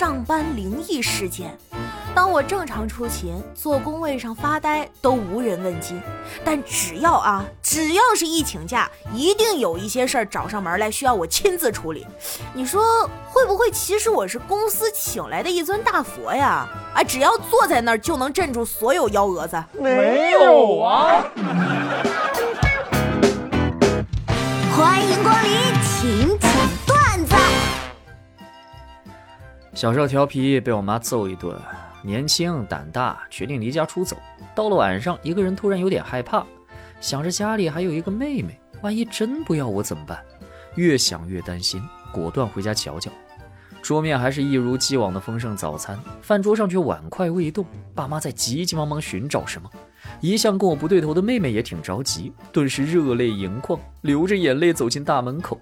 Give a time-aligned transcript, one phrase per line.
[0.00, 1.54] 上班灵异事件。
[2.14, 6.00] 当我正常出勤，坐工位上发呆都无人问津，
[6.42, 12.06] 但只要啊，只要是一请假，一定有一些事儿找上门来，需要我亲自处理。
[12.54, 12.82] 你说
[13.28, 16.66] 会不会其实我是公司请来的一尊大佛呀？
[16.94, 19.62] 啊，只要坐在那儿就能镇住所有幺蛾子？
[19.78, 21.26] 没有啊！
[29.72, 31.56] 小时候调皮，被我妈揍一顿。
[32.02, 34.16] 年轻胆大，决定离家出走。
[34.54, 36.44] 到了晚上，一个人突然有点害怕，
[37.00, 40.18] 想着家里还有一个妹妹，万一真不要我怎么办？
[40.74, 43.10] 越想越担心，果断回家瞧瞧。
[43.80, 47.64] 桌面还是一如既往的丰盛早餐，饭桌上却碗筷未动。
[47.94, 49.70] 爸妈在急急忙忙寻找什么？
[50.20, 55.60] 一向跟我不对头的妹妹也挺着急，顿时热泪盈眶，流着眼泪走进大门口。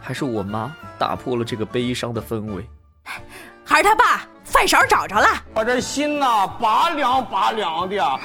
[0.00, 2.64] 还是我妈打破了这个悲伤的氛围。
[3.76, 4.26] 孩儿他爸。
[4.42, 8.20] 饭勺找着了，我这心呐拔凉拔凉的。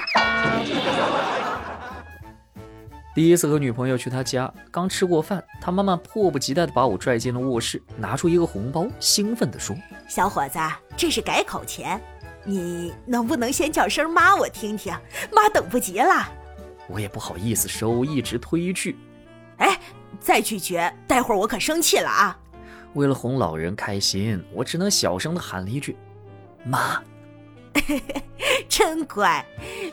[3.14, 9.76] 第一次和女朋友去他家，刚吃过饭，他妈妈迫不及待地把我拽进了卧室，拿出一个红包，兴奋地说
[10.08, 10.58] ：“小伙子，
[10.96, 12.00] 这是改口钱，
[12.46, 14.96] 你能不能先叫声妈，我听听？
[15.34, 16.30] 妈等不及了。”
[16.88, 18.98] 我也不好意思收，一直推拒。
[19.58, 19.78] 哎，
[20.18, 22.38] 再拒绝，待会儿我可生气了啊！
[22.94, 25.98] 为了哄老人开心，我只能小声地喊了一句。
[26.64, 27.02] 妈，
[28.68, 29.46] 真乖，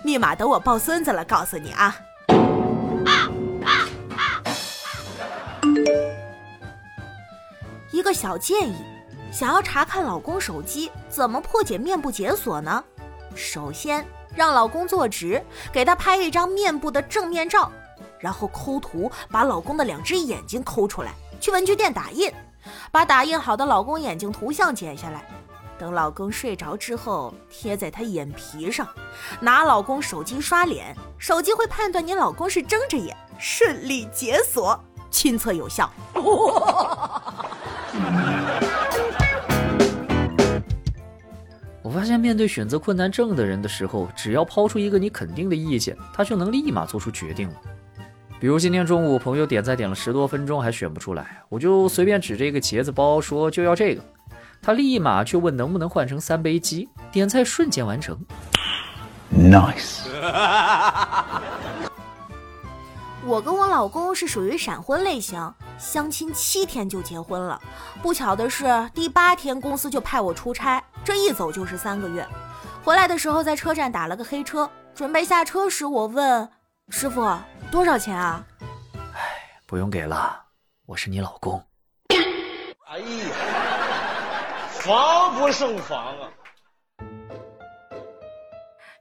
[0.04, 1.96] 密码等我抱孙子了告诉你啊。
[7.90, 8.76] 一个小建议，
[9.32, 12.84] 想要查看老公手机，怎么破解面部解锁呢？
[13.34, 14.04] 首先
[14.34, 17.70] 让老公坐直，给他拍一张面部的正面照，
[18.18, 22.30] 然后抠图把老公的两只眼睛抠出来，去文具店打印，
[22.90, 25.24] 把打印好的老公眼睛图像剪下来。
[25.78, 28.88] 等老公睡着之后，贴在他眼皮上，
[29.40, 34.76] 拿老公手机刷脸，手机会判断你老公是睁着眼，顺利解锁，
[35.08, 35.88] 亲测有效。
[41.80, 47.54] 我发现，面对选择困难症的人的时候，只要抛出一个你肯定的意见，他就能立马做出决定了。
[48.40, 54.02] 比如今天中午，朋友点菜点了十多分钟还选不出来，我就随便指着一个茄子包说就要这个。
[54.62, 58.16] 他立马去问能不能换成三杯鸡，点菜瞬间完成。
[59.34, 60.02] Nice。
[63.26, 67.60] 我跟我老公是属于闪婚类型，相亲七天就结婚了。
[68.00, 72.24] 不巧的是，第八天公司就派我出差，这一走就是三个月。
[72.84, 76.48] 回来的时候在车站打了个黑车，准备下车时我问
[76.90, 77.22] 师傅
[77.70, 78.44] 多少钱啊？
[79.14, 79.20] 哎，
[79.66, 80.42] 不用给了，
[80.86, 81.62] 我是你老公。
[82.86, 83.04] 哎呀。
[84.80, 86.30] 防不胜防啊！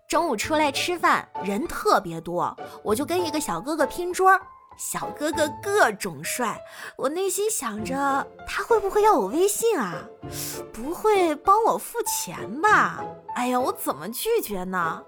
[0.08, 4.38] 中午出来吃饭，人特别多，我就跟一个小哥哥拼桌。
[4.78, 6.60] 小哥哥各种帅，
[6.98, 10.04] 我内心想着他会不会要我微信啊？
[10.74, 13.04] 不会帮我付钱吧？
[13.36, 15.02] 哎呀，我怎么拒绝呢？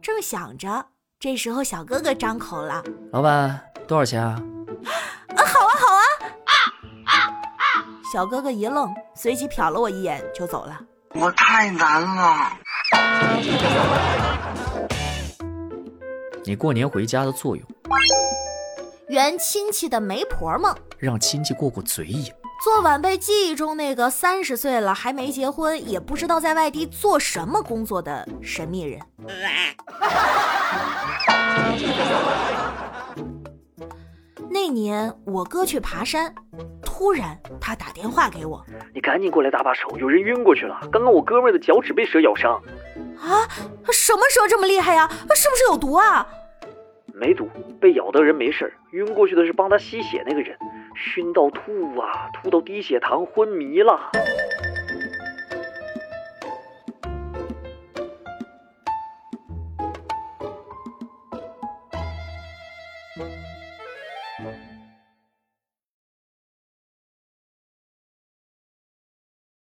[0.00, 0.86] 正想着，
[1.22, 2.82] 这时候小哥哥张口了
[3.14, 4.30] ：“老板，多少钱啊？”
[5.36, 6.02] 啊，好啊，好啊。
[6.42, 6.50] 啊
[7.04, 7.14] 啊
[7.58, 10.76] 啊小哥哥一愣，随即瞟了我一眼就走了。
[11.14, 12.58] 我太难了。
[16.44, 17.64] 你过年回家的作用，
[19.06, 22.32] 圆亲戚的媒婆梦，让亲戚过过嘴瘾，
[22.64, 29.00] 做晚辈记忆中那个三十岁了还没结婚，也不知道在外地做什么工作的神秘人。
[34.50, 36.34] 那年我哥去爬山。
[36.84, 38.64] 突然，他打电话给我，
[38.94, 40.78] 你赶紧过来搭把手，有人晕过去了。
[40.92, 42.62] 刚刚我哥们的脚趾被蛇咬伤。
[43.18, 43.42] 啊，
[43.90, 45.08] 什么蛇这么厉害呀？
[45.34, 46.24] 是不是有毒啊？
[47.12, 47.48] 没毒，
[47.80, 50.56] 被咬的人没事晕过去的是帮他吸血那个人，
[50.94, 54.12] 熏到吐啊，吐到低血糖昏迷了。
[63.16, 63.34] Thank
[64.38, 64.71] you.